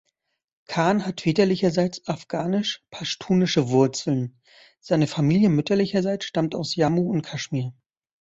[0.65, 4.41] Khan hat väterlicherseits afghanisch-paschtunische Wurzeln,
[4.79, 7.71] seine Familie mütterlicherseits stammt aus Jammu und Kaschmir.